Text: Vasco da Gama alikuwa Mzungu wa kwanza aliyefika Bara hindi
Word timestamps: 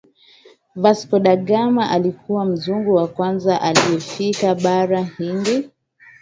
Vasco 0.75 1.19
da 1.19 1.35
Gama 1.35 1.89
alikuwa 1.91 2.45
Mzungu 2.45 2.93
wa 2.95 3.07
kwanza 3.07 3.61
aliyefika 3.61 4.55
Bara 4.55 5.01
hindi 5.03 5.69